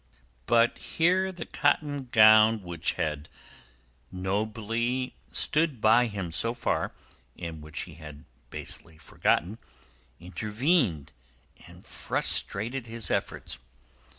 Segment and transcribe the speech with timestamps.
[0.47, 3.29] But here the cotton gown, which had
[4.11, 6.91] nobly stood by him so far,
[7.37, 9.59] and which he had basely forgotten,
[10.19, 11.11] intervened,
[11.67, 13.59] and frustrated his efforts.